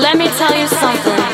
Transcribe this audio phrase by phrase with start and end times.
[0.00, 1.27] let me tell you something.